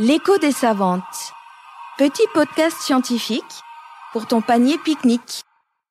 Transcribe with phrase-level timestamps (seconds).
[0.00, 1.02] L'écho des savantes.
[1.98, 3.42] Petit podcast scientifique
[4.12, 5.42] pour ton panier pique-nique.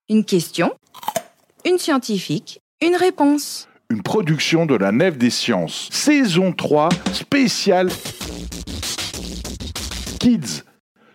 [0.08, 0.72] Une question,
[1.66, 3.68] une scientifique, une réponse.
[3.90, 5.90] Une production de la Nef des Sciences.
[5.92, 7.90] Saison 3, spéciale
[10.22, 10.64] Kids,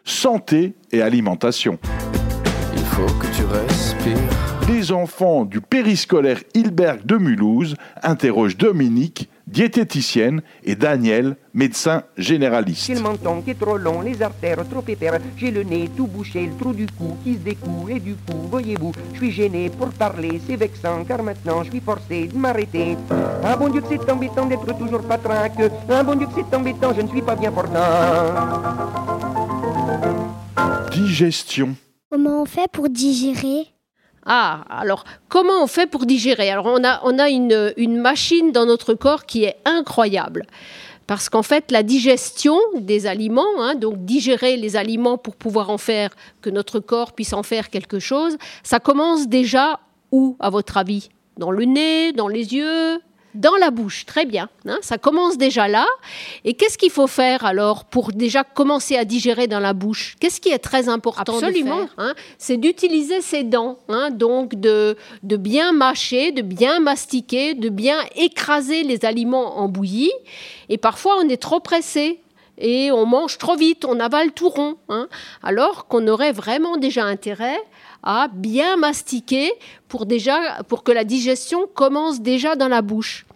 [0.04, 1.78] santé et alimentation.
[2.74, 4.68] Il faut que tu respires.
[4.68, 12.86] Les enfants du périscolaire Hilberg de Mulhouse interrogent Dominique, diététicienne, et Daniel, médecin généraliste.
[12.86, 16.06] J'ai le menton qui est trop long, les artères trop épaires, j'ai le nez tout
[16.06, 19.70] bouché, le trou du cou qui se découle, et du coup, voyez-vous, je suis gêné
[19.70, 22.96] pour parler, c'est vexant, car maintenant je suis forcé de m'arrêter.
[23.44, 26.56] Ah bon Dieu que c'est embêtant d'être toujours pas traque, ah bon Dieu que c'est
[26.56, 27.78] embêtant, je ne suis pas bien portant.
[30.90, 31.76] Digestion.
[32.10, 33.68] Comment on fait pour digérer?
[34.24, 36.50] Ah, alors comment on fait pour digérer?
[36.50, 40.46] Alors on a, une machine dans notre corps qui est incroyable.
[41.06, 45.78] Parce qu'en fait, la digestion des aliments, hein, donc digérer les aliments pour pouvoir en
[45.78, 49.80] faire, que notre corps puisse en faire quelque chose, ça commence déjà
[50.12, 51.08] où, à votre avis?
[51.36, 53.00] Dans le nez, dans les yeux?
[53.34, 54.48] Dans la bouche, très bien.
[54.66, 55.86] hein, ça commence déjà là.
[56.44, 60.16] Et qu'est-ce qu'il faut faire alors pour déjà commencer à digérer dans la bouche?
[60.20, 61.76] Qu'est-ce qui est très important Absolument.
[61.82, 62.14] de faire hein?
[62.38, 67.98] C'est d'utiliser ses dents, hein, donc de, de bien mâcher, de bien mastiquer, de bien
[68.16, 70.12] écraser les aliments en bouillie.
[70.68, 72.18] Et parfois, on est trop pressé
[72.58, 74.76] et on mange trop vite, on avale tout rond.
[74.88, 75.08] hein,
[75.42, 77.60] alors qu'on aurait vraiment déjà intérêt
[78.02, 79.52] à bien mastiquer
[79.88, 83.26] pour, déjà, pour que la digestion commence déjà dans la bouche.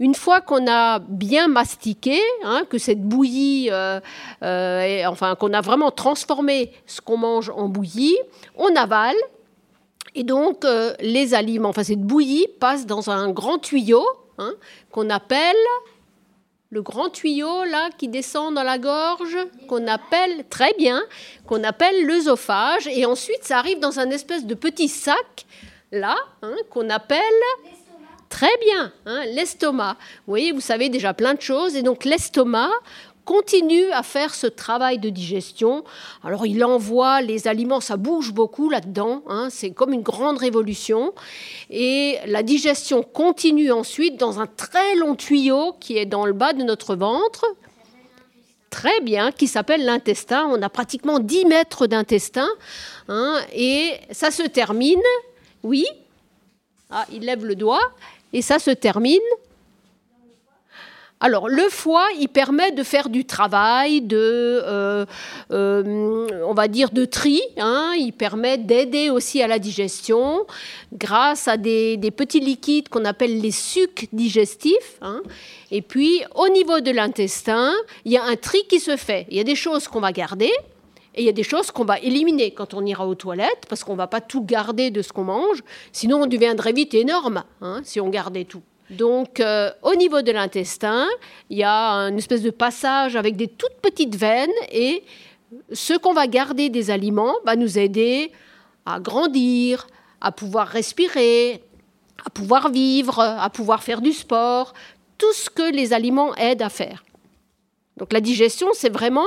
[0.00, 3.98] Une fois qu'on a bien mastiqué, hein, que cette bouillie, euh,
[4.44, 8.16] euh, enfin qu'on a vraiment transformé ce qu'on mange en bouillie,
[8.56, 9.16] on avale.
[10.14, 14.04] Et donc euh, les aliments, enfin cette bouillie passe dans un grand tuyau
[14.38, 14.52] hein,
[14.92, 15.56] qu'on appelle
[16.70, 19.38] le grand tuyau là qui descend dans la gorge,
[19.68, 21.02] qu'on appelle très bien,
[21.46, 25.46] qu'on appelle l'œsophage, et ensuite ça arrive dans un espèce de petit sac
[25.92, 27.22] là hein, qu'on appelle
[28.28, 29.96] très bien hein, l'estomac.
[30.26, 32.70] Vous voyez, vous savez déjà plein de choses, et donc l'estomac
[33.28, 35.84] continue à faire ce travail de digestion.
[36.24, 41.12] Alors il envoie les aliments, ça bouge beaucoup là-dedans, hein, c'est comme une grande révolution.
[41.68, 46.54] Et la digestion continue ensuite dans un très long tuyau qui est dans le bas
[46.54, 47.44] de notre ventre.
[48.70, 50.48] Très bien, qui s'appelle l'intestin.
[50.50, 52.48] On a pratiquement 10 mètres d'intestin.
[53.08, 55.02] hein, et ça se termine,
[55.62, 55.84] oui.
[56.88, 57.92] Ah, il lève le doigt.
[58.32, 59.20] Et ça se termine
[61.20, 65.04] alors, le foie, il permet de faire du travail, de, euh,
[65.50, 67.42] euh, on va dire, de tri.
[67.56, 67.92] hein.
[67.98, 70.46] Il permet d'aider aussi à la digestion
[70.92, 74.98] grâce à des, petits liquides qu'on appelle les sucs digestifs.
[75.02, 75.22] hein.
[75.72, 77.72] Et puis, au niveau de l'intestin,
[78.04, 79.26] il y a un tri qui se fait.
[79.28, 80.52] Il y a des choses qu'on va garder.
[81.16, 83.82] Et il y a des choses qu'on va éliminer quand on ira aux toilettes, parce
[83.82, 85.64] qu'on ne va pas tout garder de ce qu'on mange.
[85.90, 88.62] Sinon, on deviendrait vite énorme hein, si on gardait tout.
[88.90, 91.06] Donc, euh, au niveau de l'intestin,
[91.50, 95.04] il y a une espèce de passage avec des toutes petites veines et
[95.72, 98.32] ce qu'on va garder des aliments va nous aider
[98.86, 99.86] à grandir,
[100.20, 101.62] à pouvoir respirer,
[102.24, 104.72] à pouvoir vivre, à pouvoir faire du sport,
[105.18, 107.04] tout ce que les aliments aident à faire.
[107.98, 109.26] Donc la digestion, c'est vraiment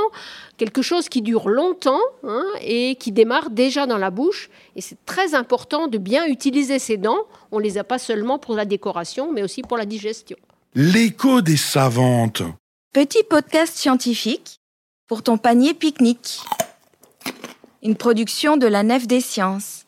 [0.57, 4.49] quelque chose qui dure longtemps hein, et qui démarre déjà dans la bouche.
[4.75, 7.25] Et c'est très important de bien utiliser ses dents.
[7.51, 10.37] On les a pas seulement pour la décoration, mais aussi pour la digestion.
[10.73, 12.43] L'écho des savantes.
[12.93, 14.59] Petit podcast scientifique
[15.07, 16.39] pour ton panier pique-nique.
[17.83, 19.85] Une production de la Nef des Sciences.